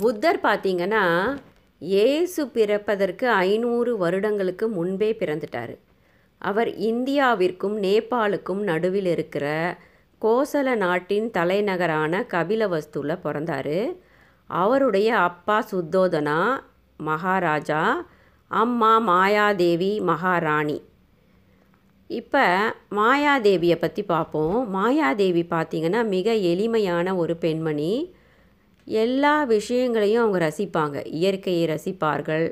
புத்தர் 0.00 0.38
பார்த்தீங்கன்னா 0.46 1.04
இயேசு 1.82 2.40
பிறப்பதற்கு 2.56 3.26
ஐநூறு 3.44 3.92
வருடங்களுக்கு 3.96 4.66
முன்பே 4.68 5.08
பிறந்துட்டார். 5.20 5.72
அவர் 6.42 6.70
இந்தியாவிற்கும் 6.88 7.76
நேபாளுக்கும் 7.84 8.60
நடுவில் 8.70 9.08
இருக்கிற 9.14 9.46
கோசல 10.22 10.74
நாட்டின் 10.82 11.28
தலைநகரான 11.36 12.20
கபிலவஸ்துவில் 12.34 13.22
பிறந்தார். 13.24 13.78
அவருடைய 14.50 15.08
அப்பா 15.28 15.58
சுத்தோதனா 15.72 16.38
மகாராஜா 17.00 17.82
அம்மா 18.50 18.92
மாயாதேவி 19.08 19.92
மகாராணி. 20.10 20.78
இப்போ 22.10 22.44
மாயாதேவியை 23.00 23.78
பற்றி 23.80 24.02
பார்ப்போம். 24.12 24.56
மாயாதேவி 24.76 25.44
பார்த்திங்கன்னா 25.56 26.02
மிக 26.14 26.34
எளிமையான 26.52 27.16
ஒரு 27.22 27.36
பெண்மணி. 27.46 27.92
எல்லா 28.88 29.44
விஷயங்களையும் 29.44 30.22
அவங்க 30.24 30.40
ரசிப்பாங்க. 30.48 31.06
இயற்கையை 31.06 31.68
ரசிப்பார்கள். 31.68 32.46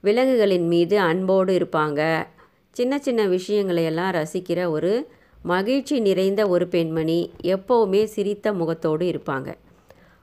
விலங்குகளின் 0.00 0.66
மீது 0.66 0.98
அன்போடு 0.98 1.52
இருப்பாங்க. 1.58 2.26
சின்ன 2.70 2.98
சின்ன 2.98 3.26
விஷயங்களையெல்லாம் 3.26 4.12
ரசிக்கிற 4.12 4.68
ஒரு 4.68 5.08
மகிழ்ச்சி 5.42 6.00
நிறைந்த 6.00 6.48
ஒரு 6.48 6.68
பெண்மணி 6.68 7.30
எப்போவுமே 7.42 8.04
சிரித்த 8.04 8.52
முகத்தோடு 8.52 9.06
இருப்பாங்க. 9.10 9.54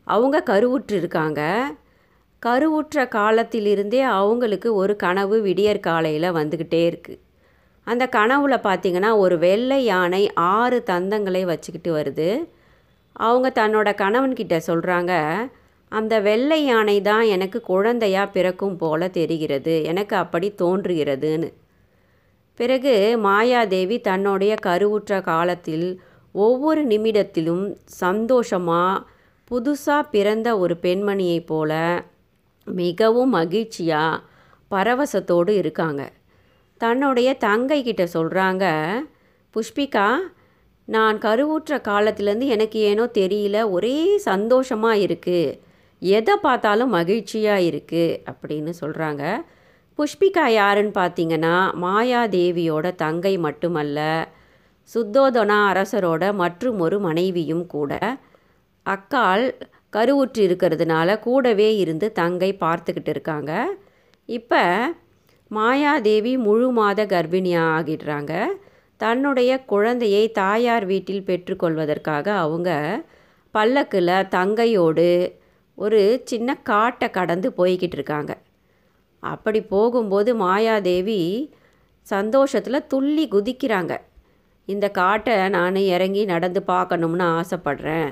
அவங்க 0.03 0.43
கருவுற்று 0.45 0.91
இருக்காங்க 0.91 1.41
கருவுற்ற 2.45 3.07
காலத்திலிருந்தே 3.07 4.01
அவங்களுக்கு 4.01 4.73
ஒரு 4.73 4.95
கனவு 4.95 5.41
விடியற் 5.41 5.81
காலையில் 5.81 6.31
வந்துக்கிட்டே 6.31 6.81
இருக்குது 6.91 7.19
அந்த 7.83 8.09
கனவுல 8.11 8.55
பார்த்திங்கன்னா 8.63 9.17
ஒரு 9.17 9.37
வெள்ளை 9.37 9.83
யானை 9.83 10.33
ஆறு 10.33 10.83
தந்தங்களை 10.85 11.43
வச்சுக்கிட்டு 11.43 11.91
வருது. 11.97 12.49
அவங்க 13.13 13.49
தன்னோட 13.55 13.89
கணவன்கிட்ட 14.03 14.59
சொல்கிறாங்க 14.67 15.13
அந்த 15.87 16.19
வெள்ளை 16.19 16.65
யானை 16.65 17.01
தான் 17.01 17.21
எனக்கு 17.21 17.61
குழந்தையாக 17.61 18.29
பிறக்கும் 18.29 18.77
போல 18.77 19.07
தெரிகிறது 19.07 19.83
எனக்கு 19.83 20.15
அப்படி 20.15 20.53
தோன்றுகிறதுன்னு. 20.57 21.53
பிறகு 22.55 23.19
மாயாதேவி 23.23 24.01
தன்னுடைய 24.01 24.55
கருவுற்ற 24.61 25.21
காலத்தில் 25.21 26.01
ஒவ்வொரு 26.31 26.85
நிமிடத்திலும் 26.85 27.75
சந்தோஷமாக 27.85 29.03
புதுசாக 29.51 30.09
பிறந்த 30.11 30.57
ஒரு 30.57 30.77
பெண்மணியைப் 30.81 31.45
போல 31.45 32.03
மிகவும் 32.65 33.29
மகிழ்ச்சியாக 33.29 34.21
பரவசத்தோடு 34.71 35.49
இருக்காங்க. 35.49 36.11
தன்னுடைய 36.77 37.33
தங்கை 37.33 37.83
கிட்ட 37.83 38.03
சொல்கிறாங்க 38.13 38.65
புஷ்பிகா 39.55 40.19
நான் 40.87 41.17
கருவுற்ற 41.17 41.73
காலத்துலேருந்து 41.81 42.47
எனக்கு 42.55 42.79
ஏனோ 42.91 43.03
தெரியல 43.19 43.57
ஒரே 43.69 43.97
சந்தோஷமாக 44.29 45.03
இருக்குது 45.05 45.57
எதை 46.01 46.35
பார்த்தாலும் 46.41 46.95
மகிழ்ச்சியாக 46.97 47.67
இருக்குது 47.69 48.17
அப்படின்னு 48.31 48.71
சொல்கிறாங்க 48.81 49.23
புஷ்பிகா 49.99 50.45
யாருன்னு 50.59 50.93
பார்த்தீங்கன்னா 50.99 51.55
மாயாதேவியோட 51.83 52.87
தங்கை 52.95 53.33
மட்டுமல்ல 53.37 53.99
சுத்தோதனா 54.89 55.57
அரசரோட 55.71 56.23
மற்றும் 56.33 56.79
ஒரு 56.79 56.97
மனைவியும் 56.99 57.65
கூட. 57.67 57.91
அக்கால் 58.85 59.45
கருவுற்று 59.93 60.41
இருக்கிறதுனால 60.47 61.19
கூடவே 61.19 61.69
இருந்து 61.77 62.07
தங்கை 62.11 62.51
பார்த்துக்கிட்டு 62.63 63.11
இருக்காங்க. 63.15 63.51
இப்போ 64.29 64.63
மாயாதேவி 65.51 66.33
முழு 66.37 66.67
மாத 66.71 67.01
கர்ப்பிணியாக 67.05 67.73
ஆகிடுறாங்க. 67.77 68.33
தன்னுடைய 69.03 69.51
குழந்தையை 69.71 70.23
தாயார் 70.31 70.85
வீட்டில் 70.85 71.27
பெற்றுக்கொள்வதற்காக 71.29 72.27
அவங்க 72.43 72.69
பல்லக்கில் 73.53 74.19
தங்கையோடு 74.35 75.07
ஒரு 75.77 75.99
சின்ன 76.29 76.49
காட்டை 76.69 77.07
கடந்து 77.09 77.47
போய்கிட்டு 77.57 77.97
இருக்காங்க. 77.97 78.31
அப்படி 79.23 79.59
போகும்போது 79.73 80.31
மாயாதேவி 80.35 81.21
சந்தோஷத்தில் 82.07 82.87
துள்ளி 82.87 83.25
குதிக்கிறாங்க. 83.27 83.93
இந்த 84.67 84.85
காட்டை 84.99 85.35
நான் 85.49 85.77
இறங்கி 85.95 86.23
நடந்து 86.33 86.61
பார்க்கணும்னு 86.71 87.25
ஆசைப்படுறேன். 87.37 88.09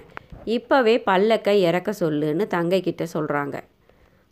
இப்போவே 0.56 0.96
பல்லக்கை 1.10 1.56
இறக்க 1.68 1.90
சொல்லுன்னு 2.00 2.46
தங்கைக்கிட்ட 2.56 3.04
சொல்கிறாங்க 3.16 3.58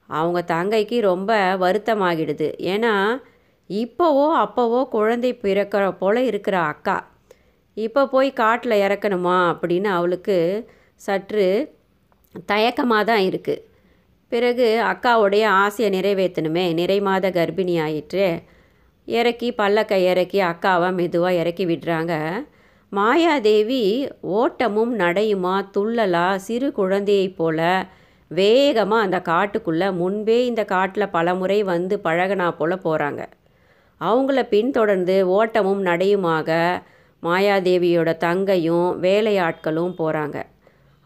அவங்க 0.10 0.40
தங்கைக்கு 0.54 0.98
ரொம்ப 1.02 1.32
வருத்தமாகிடுது. 1.64 2.48
ஏன்னா 2.72 2.94
இப்போவோ 3.70 4.28
அப்போவோ 4.44 4.80
குழந்தை 4.90 5.32
பிறக்கிற 5.44 5.84
போல் 5.98 6.20
இருக்கிற 6.24 6.58
அக்கா. 6.72 6.98
இப்போ 7.78 8.02
போய் 8.08 8.30
காட்டில் 8.34 8.82
இறக்கணுமா 8.86 9.38
அப்படின்னு 9.52 9.90
அவளுக்கு 9.98 10.38
சற்று 10.96 11.48
தயக்கமாக 12.48 13.04
தான் 13.04 13.24
இருக்குது 13.30 13.64
பிறகு 14.32 14.68
அக்காவுடைய 14.92 15.44
ஆசையை 15.64 15.90
நிறைவேற்றணுமே. 15.98 16.66
நிறை 16.74 17.00
மாத 17.00 17.30
கர்ப்பிணி 17.30 17.76
ஆயிற்று. 17.86 18.28
இறக்கி 19.08 19.50
பல்லக்கை 19.58 20.00
இறக்கி 20.12 20.40
அக்காவை 20.42 20.90
மெதுவாக 20.92 21.40
இறக்கி 21.42 21.66
விடுறாங்க. 21.66 22.14
மாயாதேவி 22.92 23.84
ஓட்டமும் 24.22 24.94
நடையுமா 25.00 25.56
துள்ளலா 25.76 26.28
சிறு 26.36 26.70
குழந்தையைப் 26.72 27.36
போல 27.36 27.60
வேகமாக 28.32 29.06
அந்த 29.06 29.18
காட்டுக்குள்ளே 29.32 29.88
முன்பே 29.92 30.46
இந்த 30.46 30.66
காட்டில் 30.66 31.14
பலமுறை 31.16 31.64
வந்து 31.64 31.96
பழகினா 32.04 32.48
போல் 32.52 32.84
போகிறாங்க 32.84 33.22
அவங்கள 34.02 34.40
பின்தொடர்ந்து 34.48 35.16
ஓட்டமும் 35.38 35.82
நடையுமாக 35.82 36.82
மாயாதேவியோட 37.24 38.10
தங்கையும் 38.18 38.90
வேலையாட்களும் 39.02 39.96
போகிறாங்க 39.98 40.38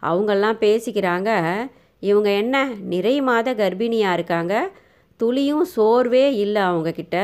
அவங்கெல்லாம் 0.02 0.58
பேசிக்கிறாங்க 0.60 1.30
இவங்க 2.02 2.30
என்ன 2.30 2.56
நிறை 2.92 3.20
மாத 3.20 3.54
கர்ப்பிணியாக 3.54 4.12
இருக்காங்க? 4.12 4.54
துளியும் 5.16 5.62
சோர்வே 5.62 6.24
இல்லை 6.34 6.62
அவங்கக்கிட்ட 6.62 7.18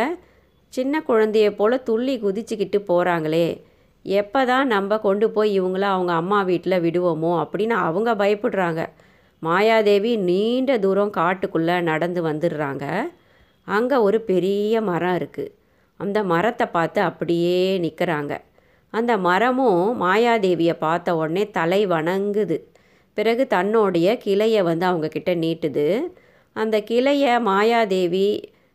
சின்ன 0.72 1.02
குழந்தைய 1.08 1.50
போல் 1.50 1.82
துள்ளி 1.82 2.14
குதிச்சுக்கிட்டு 2.22 2.78
போகிறாங்களே 2.88 3.48
எப்போ 4.04 4.44
தான் 4.44 4.66
நம்ம 4.66 4.98
கொண்டு 4.98 5.30
போய் 5.30 5.60
இவங்கள 5.60 5.84
அவங்க 5.94 6.12
அம்மா 6.12 6.42
வீட்டில் 6.42 6.82
விடுவோமோ? 6.82 7.32
அப்படின்னு 7.42 7.76
அவங்க 7.88 8.10
பயப்படுறாங்க. 8.14 8.82
மாயாதேவி 9.42 10.12
நீண்ட 10.16 10.78
தூரம் 10.78 11.12
காட்டுக்குள்ளே 11.16 11.76
நடந்து 11.80 12.22
வந்துடுறாங்க. 12.22 12.84
அங்கே 13.68 13.96
ஒரு 13.96 14.20
பெரிய 14.20 14.80
மரம் 14.80 15.16
இருக்குது 15.16 15.52
அந்த 16.00 16.18
மரத்தை 16.32 16.66
பார்த்து 16.76 17.00
அப்படியே 17.00 17.58
நிற்கிறாங்க 17.86 18.32
அந்த 18.94 19.12
மரமும் 19.26 19.84
மாயாதேவியை 20.02 20.74
பார்த்த 20.78 21.16
உடனே 21.16 21.44
தலை 21.58 21.80
வணங்குது. 21.86 22.56
பிறகு 23.16 23.42
தன்னுடைய 23.46 24.08
கிளையை 24.24 24.62
வந்து 24.62 24.84
அவங்கக்கிட்ட 24.86 25.32
நீட்டுது. 25.44 25.86
அந்த 26.56 26.76
கிளையை 26.82 27.32
மாயாதேவி 27.48 28.26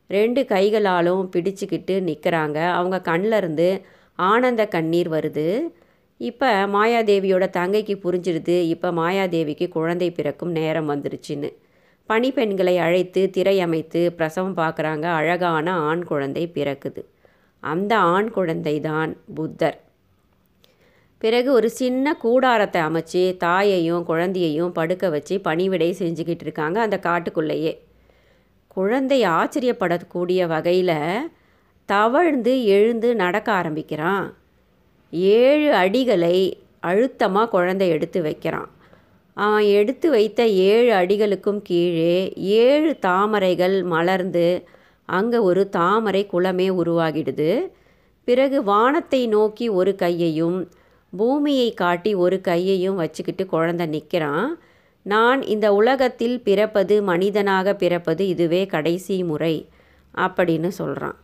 ரெண்டு 0.10 0.42
கைகளாலும் 0.46 1.24
பிடிச்சிக்கிட்டு 1.34 1.96
நிற்கிறாங்க 2.10 2.58
அவங்க 2.78 2.98
கண்ணிலருந்து 3.10 3.70
ஆனந்த 4.20 4.64
கண்ணீர் 4.76 5.10
வருது. 5.10 5.48
இப்போ 6.22 6.50
மாயாதேவியோட 6.76 7.46
தங்கைக்கு 7.60 7.96
புரிஞ்சிடுது. 8.06 8.58
இப்போ 8.74 8.90
மாயாதேவிக்கு 8.92 9.68
குழந்தை 9.68 10.10
பிறக்கும் 10.12 10.54
நேரம் 10.60 10.90
வந்துருச்சுன்னு. 10.92 11.50
பணிப்பெண்களை 12.10 12.76
அழைத்து 12.86 13.22
திரையமைத்து 13.38 14.02
பிரசவம் 14.18 14.58
பார்க்குறாங்க. 14.58 15.06
அழகான 15.20 15.68
ஆண் 15.90 16.04
குழந்தை 16.04 16.44
பிறக்குது. 16.54 17.04
அந்த 17.72 17.94
ஆண் 18.14 18.30
குழந்தை 18.32 18.76
தான் 18.80 19.12
புத்தர். 19.36 19.78
பிறகு 21.22 21.50
ஒரு 21.52 21.70
சின்ன 21.70 22.16
கூடாரத்தை 22.24 22.80
அமைச்சு 22.82 23.22
தாயையும் 23.38 24.04
குழந்தையையும் 24.04 24.76
படுக்க 24.78 25.06
வச்சு 25.10 25.36
பணிவிடை 25.40 25.90
செஞ்சுக்கிட்டு 26.00 26.46
இருக்காங்க 26.48 26.78
அந்த 26.82 26.98
காட்டுக்குள்ளேயே. 27.08 27.74
குழந்தை 28.76 29.20
ஆச்சரியப்படக்கூடிய 29.38 30.42
வகையில் 30.48 31.30
தவழ்ந்து 31.90 32.54
எழுந்து 32.76 33.10
நடக்க 33.16 33.48
ஆரம்பிக்கிறான். 33.52 34.28
ஏழு 35.42 35.70
அடிகளை 35.84 36.38
அழுத்தமாக 36.90 37.50
குழந்தை 37.50 37.88
எடுத்து 37.90 38.20
வைக்கிறான். 38.22 38.70
அவன் 39.38 39.68
எடுத்து 39.80 40.08
வைத்த 40.10 40.42
ஏழு 40.68 40.92
அடிகளுக்கும் 41.02 41.62
கீழே 41.64 42.18
ஏழு 42.62 42.92
தாமரைகள் 43.06 43.78
மலர்ந்து 43.94 44.48
அங்கே 45.06 45.38
ஒரு 45.38 45.70
தாமரை 45.70 46.28
குளமே 46.34 46.68
உருவாகிடுது. 46.82 47.50
பிறகு 48.28 48.64
வானத்தை 48.64 49.28
நோக்கி 49.28 49.70
ஒரு 49.70 49.96
கையையும் 49.96 50.70
பூமியை 51.14 51.74
காட்டி 51.74 52.16
ஒரு 52.16 52.42
கையையும் 52.42 52.96
வச்சுக்கிட்டு 52.96 53.46
குழந்தை 53.46 53.86
நிற்கிறான் 53.86 54.58
நான் 55.06 55.42
இந்த 55.44 55.74
உலகத்தில் 55.74 56.38
பிறப்பது 56.42 56.96
மனிதனாக 57.04 57.76
பிறப்பது 57.76 58.28
இதுவே 58.28 58.66
கடைசி 58.66 59.24
முறை 59.24 59.56
அப்படின்னு 60.14 60.68
சொல்கிறான் 60.68 61.18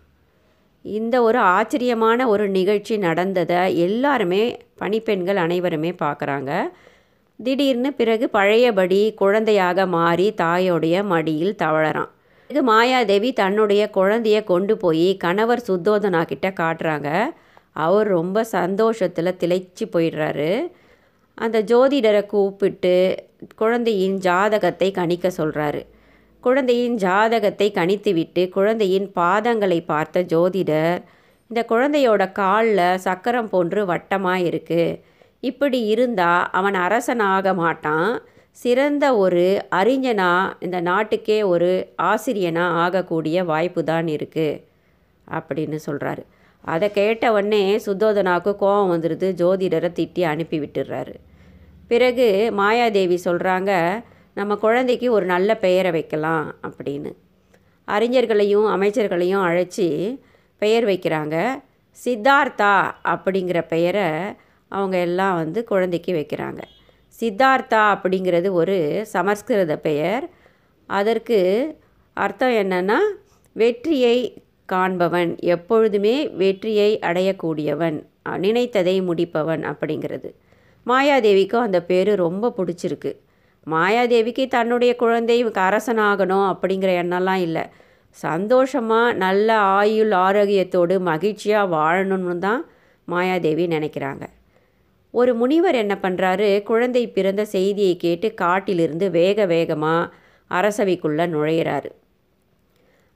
இந்த 0.85 1.15
ஒரு 1.21 1.39
ஆச்சரியமான 1.39 2.27
ஒரு 2.27 2.49
நிகழ்ச்சி 2.49 2.97
நடந்ததை 2.97 3.77
எல்லாருமே 3.77 4.43
பணிப்பெண்கள் 4.77 5.35
அனைவருமே 5.35 5.91
பார்க்குறாங்க 5.91 6.51
திடீர்னு 7.39 7.93
பிறகு 7.93 8.29
பழையபடி 8.29 9.13
குழந்தையாக 9.13 9.85
மாறி 9.85 10.27
தாயோடைய 10.37 11.03
மடியில் 11.03 11.59
தவழறான். 11.63 12.11
இது 12.51 12.61
மாயாதேவி 12.69 13.29
தன்னுடைய 13.41 13.81
குழந்தைய 13.97 14.37
கொண்டு 14.51 14.73
போய் 14.83 15.07
கணவர் 15.23 15.67
சுத்தோதனா 15.67 16.21
கிட்ட 16.31 16.47
காட்டுறாங்க. 16.61 17.09
அவர் 17.85 18.07
ரொம்ப 18.17 18.37
சந்தோஷத்தில் 18.57 19.39
திளைச்சி 19.41 19.85
போயிடுறாரு. 19.93 20.51
அந்த 21.37 21.57
ஜோதிடரை 21.71 22.23
கூப்பிட்டு 22.33 22.95
குழந்தையின் 23.61 24.17
ஜாதகத்தை 24.27 24.89
கணிக்க 24.97 25.27
சொல்கிறாரு 25.37 25.81
குழந்தையின் 26.43 26.97
ஜாதகத்தை 27.03 27.67
கணித்துவிட்டு 27.77 28.43
குழந்தையின் 28.55 29.07
பாதங்களை 29.19 29.79
பார்த்த 29.91 30.23
ஜோதிடர் 30.33 30.99
இந்த 31.51 31.61
குழந்தையோட 31.71 32.23
காலில் 32.39 33.01
சக்கரம் 33.05 33.49
போன்று 33.53 33.81
வட்டமாக 33.91 34.45
இருக்குது 34.49 34.99
இப்படி 35.43 35.79
இருந்தால் 35.93 36.47
அவன் 36.59 36.77
அரசனாக 36.85 37.53
மாட்டான். 37.61 38.11
சிறந்த 38.51 39.15
ஒரு 39.15 39.65
அறிஞனா 39.71 40.53
இந்த 40.59 40.81
நாட்டுக்கே 40.81 41.43
ஒரு 41.43 41.93
ஆசிரியனாக 41.95 42.77
ஆகக்கூடிய 42.77 43.43
வாய்ப்பு 43.43 43.83
தான் 43.83 44.07
இருக்குது 44.07 44.61
அப்படின்னு 45.27 45.77
சொல்கிறாரு 45.85 46.23
அதை 46.63 46.91
கேட்ட 46.91 47.31
உடனே 47.31 47.77
சுத்தோதனாவுக்கு 47.85 48.55
கோபம் 48.55 48.91
வந்துடுது 48.91 49.27
ஜோதிடரை 49.41 49.89
திட்டி 49.99 50.23
அனுப்பி 50.23 50.59
விட்டுடுறாரு 50.59 51.15
பிறகு 51.87 52.51
மாயாதேவி 52.57 53.17
சொல்கிறாங்க 53.25 53.71
நம்ம 54.33 54.55
குழந்தைக்கு 54.55 55.11
ஒரு 55.11 55.25
நல்ல 55.25 55.55
பெயரை 55.55 55.91
வைக்கலாம் 55.91 56.55
அப்படின்னு. 56.67 57.11
அறிஞர்களையும் 57.87 58.67
அமைச்சர்களையும் 58.67 59.43
அழைச்சி 59.43 60.19
பெயர் 60.57 60.85
வைக்கிறாங்க. 60.85 61.35
சித்தார்த்தா 61.97 62.73
அப்படிங்கிற 63.03 63.67
பெயரை 63.67 64.05
அவங்க 64.67 64.97
எல்லாம் 64.97 65.35
வந்து 65.35 65.63
குழந்தைக்கு 65.63 66.13
வைக்கிறாங்க. 66.13 66.61
சித்தார்த்தா 67.21 67.81
அப்படிங்கிறது 67.93 68.51
ஒரு 68.51 68.77
சமஸ்கிருத 69.13 69.73
பெயர். 69.87 70.25
அதற்கு 70.89 71.39
அர்த்தம் 72.13 72.55
என்னன்னா 72.61 72.99
வெற்றியை 73.55 74.17
காண்பவன் 74.73 75.31
எப்பொழுதுமே 75.55 76.15
வெற்றியை 76.41 76.91
அடையக்கூடியவன் 77.09 77.97
நினைத்ததை 78.45 78.95
முடிப்பவன் 79.09 79.63
அப்படிங்கிறது. 79.71 80.29
மாயாதேவிக்கும் 80.85 81.65
அந்த 81.67 81.79
பேர் 81.89 82.11
ரொம்ப 82.25 82.53
பிடிச்சிருக்கு. 82.57 83.11
மாயாதேவிக்கு 83.67 84.43
தன்னுடைய 84.57 84.91
குழந்தை 84.95 85.37
அரசனாகணும் 85.67 86.47
அப்படிங்கிற 86.51 86.91
எண்ணம்லாம் 87.03 87.41
இல்லை. 87.47 87.65
சந்தோஷமாக 88.17 89.13
நல்ல 89.13 89.49
ஆயுள் 89.57 90.13
ஆரோக்கியத்தோடு 90.25 90.95
மகிழ்ச்சியாக 91.11 91.71
வாழணும்னு 91.75 92.37
தான் 92.47 92.61
மாயாதேவி 93.07 93.65
நினைக்கிறாங்க. 93.75 94.23
ஒரு 95.13 95.31
முனிவர் 95.35 95.75
என்ன 95.75 95.93
பண்ணுறாரு 96.01 96.49
குழந்தை 96.63 97.03
பிறந்த 97.07 97.45
செய்தியை 97.45 97.95
கேட்டு 97.97 98.33
காட்டிலிருந்து 98.33 99.07
வேக 99.11 99.45
வேகமாக 99.45 100.11
அரசவைக்குள்ளே 100.51 101.25
நுழையிறாரு. 101.33 101.89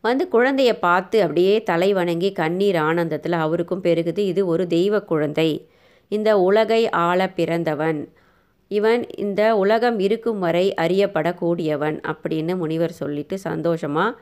வந்து 0.04 0.24
குழந்தைய 0.32 0.72
பார்த்து 0.80 1.18
அப்படியே 1.22 1.54
தலை 1.64 1.94
வணங்கி 1.94 2.30
கண்ணீர் 2.32 2.76
ஆனந்தத்தில் 2.76 3.38
அவருக்கும் 3.46 3.84
பெருகுது 3.84 4.22
இது 4.32 4.42
ஒரு 4.46 4.68
தெய்வ 4.68 5.00
குழந்தை. 5.00 5.50
இந்த 6.12 6.30
உலகை 6.40 6.82
ஆள 6.90 7.30
பிறந்தவன். 7.30 8.00
இவன் 8.72 9.02
இந்த 9.16 9.42
உலகம் 9.58 9.98
இருக்கும் 10.00 10.40
வரை 10.40 10.66
அறியப்படக்கூடியவன் 10.82 11.98
அப்படின்னு 12.12 12.56
முனிவர் 12.56 13.00
சொல்லிட்டு 13.02 13.38
சந்தோஷமாக 13.38 14.18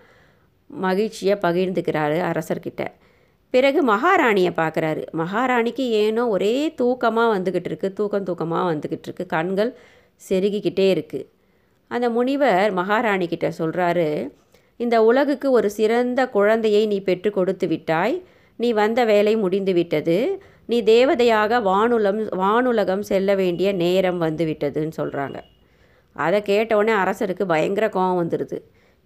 மகிழ்ச்சியை 0.70 1.36
பகிர்ந்துக்கிறாரு 1.42 2.20
அரசர்கிட்ட. 2.30 2.84
பிறகு 3.54 3.80
மகாராணியை 3.94 4.52
பார்க்குறாரு. 4.60 5.02
மகாராணிக்கு 5.22 5.86
ஏனோ 6.04 6.24
ஒரே 6.36 6.54
தூக்கமாக 6.82 7.34
வந்துக்கிட்டு 7.36 7.70
இருக்கு. 7.72 7.90
தூக்கம் 8.00 8.28
தூக்கமாக 8.30 8.70
வந்துக்கிட்டு 8.72 9.08
இருக்கு. 9.10 9.26
கண்கள் 9.36 9.72
செருகிக்கிட்டே 10.22 10.88
இருக்குது 10.96 11.28
அந்த 11.92 12.08
முனிவர் 12.18 12.72
மகாராணி 12.80 13.26
கிட்ட 13.34 13.48
சொல்கிறாரு 13.60 14.08
இந்த 14.80 14.96
உலகுக்கு 15.10 15.48
ஒரு 15.58 15.70
சிறந்த 15.70 16.22
குழந்தையை 16.36 16.84
நீ 16.92 16.98
பெற்று 17.10 17.30
கொடுத்து 17.32 17.66
விட்டாய். 17.68 18.16
நீ 18.60 18.70
வந்த 18.82 19.00
வேலை 19.12 19.34
முடிந்து 19.44 19.74
விட்டது. 19.80 20.18
நீ 20.72 20.78
தேவதையாக 20.94 21.60
வானுலம் 21.70 22.22
வானுலகம் 22.42 23.04
செல்ல 23.10 23.32
வேண்டிய 23.36 23.70
நேரம் 23.84 24.20
வந்து 24.26 24.44
விட்டதுன்னு 24.50 24.96
சொல்கிறாங்க 25.00 25.38
அதை 26.16 26.40
கேட்டவுடனே 26.50 26.94
அரசருக்கு 27.04 27.46
பயங்கர 27.54 27.86
கோபம் 27.96 28.20
வந்துடுது 28.22 28.58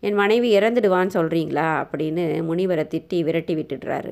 என் 0.03 0.17
மனைவி 0.21 0.49
இறந்துடுவான்னு 0.57 1.15
சொல்கிறீங்களா 1.17 1.67
அப்படின்னு 1.81 2.25
முனிவரை 2.49 2.85
திட்டி 2.93 3.19
விரட்டி 3.23 3.53
விட்டுடுறாரு. 3.55 4.11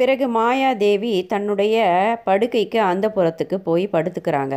பிறகு 0.00 0.26
மாயாதேவி 0.28 1.12
தன்னுடைய 1.26 1.76
படுக்கைக்கு 2.24 2.78
அந்த 2.92 3.06
புறத்துக்கு 3.08 3.56
போய் 3.68 3.84
படுத்துக்கிறாங்க. 3.92 4.56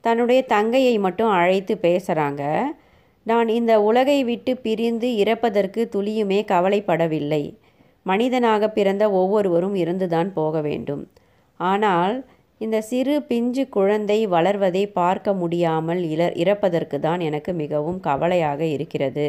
தன்னுடைய 0.00 0.40
தங்கையை 0.54 0.94
மட்டும் 0.98 1.30
அழைத்து 1.30 1.74
பேசுகிறாங்க 1.82 2.42
நான் 3.26 3.48
இந்த 3.48 3.72
உலகை 3.82 4.18
விட்டு 4.24 4.52
பிரிந்து 4.56 5.08
இறப்பதற்கு 5.22 5.80
துளியுமே 5.94 6.38
கவலைப்படவில்லை. 6.52 7.42
மனிதனாக 8.06 8.68
பிறந்த 8.68 9.04
ஒவ்வொருவரும் 9.10 9.74
இருந்துதான் 9.74 10.30
போக 10.32 10.60
வேண்டும். 10.60 11.02
ஆனால் 11.60 12.14
இந்த 12.60 12.76
சிறு 12.80 13.14
பிஞ்சு 13.22 13.64
குழந்தை 13.68 14.18
வளர்வதை 14.26 14.84
பார்க்க 15.00 15.32
முடியாமல் 15.32 16.00
இல 16.12 16.22
இறப்பதற்கு 16.34 16.98
தான் 17.00 17.20
எனக்கு 17.20 17.52
மிகவும் 17.52 18.00
கவலையாக 18.00 18.60
இருக்கிறது. 18.76 19.28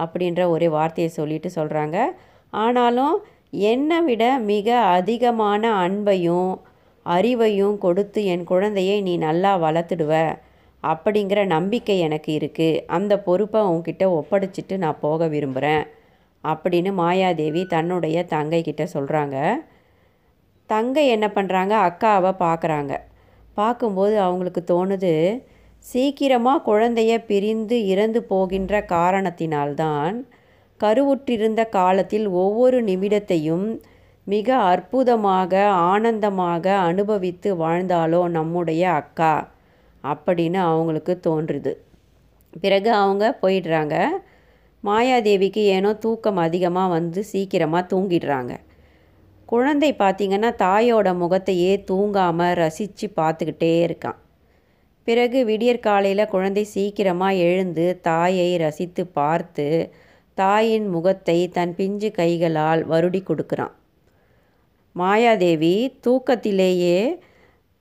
அப்படின்ற 0.00 0.40
ஒரு 0.48 0.66
வார்த்தையை 0.70 1.10
சொல்லிட்டு 1.10 1.48
சொல்கிறாங்க 1.54 1.98
ஆனாலும் 2.56 3.14
என்னை 3.68 3.98
விட 4.02 4.24
மிக 4.44 4.68
அதிகமான 4.90 5.62
அன்பையும் 5.80 6.50
அறிவையும் 7.06 7.76
கொடுத்து 7.78 8.20
என் 8.24 8.44
குழந்தையை 8.44 8.96
நீ 9.02 9.14
நல்லா 9.18 9.52
வளர்த்துடுவ 9.58 10.14
அப்படிங்கிற 10.82 11.40
நம்பிக்கை 11.46 11.96
எனக்கு 11.98 12.30
இருக்குது 12.32 12.82
அந்த 12.88 13.12
பொறுப்பை 13.18 13.60
உன்கிட்ட 13.66 14.04
ஒப்படைச்சிட்டு 14.12 14.76
நான் 14.78 15.02
போக 15.02 15.26
விரும்புகிறேன் 15.26 15.84
அப்படின்னு 16.44 16.90
மாயாதேவி 16.94 17.62
தன்னுடைய 17.66 18.18
தங்கை 18.26 18.60
கிட்ட 18.62 18.84
சொல்கிறாங்க 18.92 19.36
தங்கை 20.70 21.04
என்ன 21.08 21.26
பண்ணுறாங்க 21.28 21.74
அக்காவை 21.80 22.32
பார்க்குறாங்க 22.40 22.92
பார்க்கும்போது 23.56 24.14
அவங்களுக்கு 24.20 24.62
தோணுது 24.64 25.12
சீக்கிரமாக 25.84 26.64
குழந்தைய 26.64 27.24
பிரிந்து 27.24 27.86
இறந்து 27.86 28.22
போகின்ற 28.22 28.80
காரணத்தினால்தான் 28.88 30.16
கருவுற்றிருந்த 30.80 31.68
காலத்தில் 31.68 32.28
ஒவ்வொரு 32.28 32.82
நிமிடத்தையும் 32.82 33.80
மிக 34.24 34.56
அற்புதமாக 34.56 35.52
ஆனந்தமாக 35.66 36.76
அனுபவித்து 36.76 37.56
வாழ்ந்தாலோ 37.56 38.28
நம்முடைய 38.28 38.82
அக்கா 38.92 39.34
அப்படின்னு 40.04 40.58
அவங்களுக்கு 40.62 41.20
தோன்றுது. 41.26 41.72
பிறகு 42.60 42.90
அவங்க 42.92 43.38
போயிடுறாங்க. 43.42 43.96
மாயாதேவிக்கு 44.84 45.62
ஏனோ 45.76 45.94
தூக்கம் 45.94 46.36
அதிகமாக 46.36 46.88
வந்து 46.88 47.24
சீக்கிரமாக 47.24 47.96
தூங்கிடுறாங்க. 47.96 48.52
குழந்தை 49.46 49.92
பார்த்திங்கன்னா 49.92 50.50
தாயோட 50.56 51.14
முகத்தையே 51.14 51.84
தூங்காமல் 51.90 52.54
ரசித்து 52.54 53.12
பார்த்துக்கிட்டே 53.16 53.72
இருக்கான். 53.80 54.18
பிறகு 55.06 55.38
விடியற் 55.44 55.84
காலையில் 55.86 56.32
குழந்தை 56.34 56.64
சீக்கிரமாக 56.64 57.42
எழுந்து 57.48 57.84
தாயை 58.02 58.50
ரசித்து 58.56 59.02
பார்த்து 59.18 59.66
தாயின் 60.34 60.86
முகத்தை 60.88 61.38
தன் 61.48 61.74
பிஞ்சு 61.74 62.08
கைகளால் 62.10 62.82
வருடி 62.84 63.20
கொடுக்குறான். 63.22 63.74
மாயாதேவி 64.96 65.74
தூக்கத்திலேயே 66.06 67.00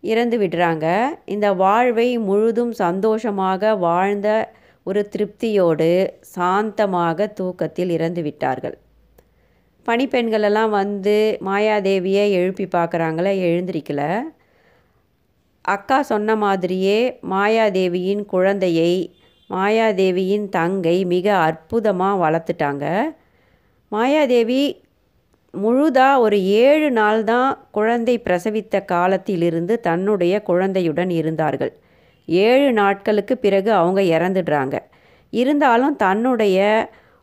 இறந்து 0.04 0.38
விடுறாங்க. 0.38 0.86
இந்த 1.26 1.48
வாழ்வை 1.54 2.10
முழுதும் 2.18 2.74
சந்தோஷமாக 2.84 3.76
வாழ்ந்த 3.76 4.28
ஒரு 4.84 5.02
திருப்தியோடு 5.14 5.90
சாந்தமாக 6.36 7.28
தூக்கத்தில் 7.34 7.90
இறந்து 7.90 8.22
விட்டார்கள். 8.22 8.78
பணிப்பெண்களெல்லாம் 9.86 10.70
வந்து 10.70 11.16
மாயாதேவியை 11.48 12.26
எழுப்பி 12.40 12.66
பார்க்குறாங்களே 12.66 13.34
எழுந்திருக்கல. 13.48 14.02
அக்கா 15.74 15.98
சொன்ன 16.12 16.36
மாதிரியே 16.44 17.00
மாயாதேவியின் 17.32 18.24
குழந்தையை 18.34 18.94
மாயாதேவியின் 19.50 20.46
தங்கை 20.56 20.98
மிக 21.14 21.28
அற்புதமாக 21.48 22.22
வளர்த்துட்டாங்க. 22.24 22.86
மாயாதேவி 23.92 24.62
முழுதாக 25.54 26.22
ஒரு 26.26 26.38
ஏழு 26.64 26.88
நாள் 26.98 27.22
தான் 27.24 27.50
குழந்தை 27.78 28.16
பிரசவித்த 28.26 28.82
காலத்திலிருந்து 28.94 29.76
தன்னுடைய 29.88 30.34
குழந்தையுடன் 30.50 31.12
இருந்தார்கள். 31.20 31.72
ஏழு 32.28 32.68
நாட்களுக்கு 32.82 33.36
பிறகு 33.46 33.72
அவங்க 33.80 34.02
இறந்துடுறாங்க. 34.16 34.76
இருந்தாலும் 35.34 35.96
தன்னுடைய 36.06 36.60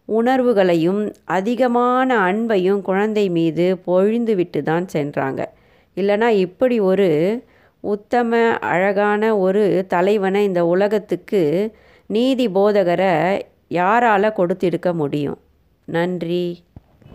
உணர்வுகளையும் 0.08 1.02
அதிகமான 1.36 2.08
அன்பையும் 2.28 2.80
குழந்தை 2.88 3.26
மீது 3.38 3.66
பொழிந்து 3.86 4.34
விட்டு 4.40 4.60
தான் 4.70 4.86
சென்றாங்க. 4.96 5.40
இல்லைனா 5.96 6.28
இப்படி 6.46 6.76
ஒரு 6.90 7.08
உத்தம 7.86 8.58
அழகான 8.58 9.36
ஒரு 9.36 9.84
தலைவனை 9.88 10.44
இந்த 10.44 10.66
உலகத்துக்கு 10.66 11.42
நீதி 12.06 12.46
போதகரை 12.48 13.40
யாரால் 13.68 14.32
கொடுத்திருக்க 14.32 14.92
முடியும்? 14.92 15.38
நன்றி. 15.88 16.65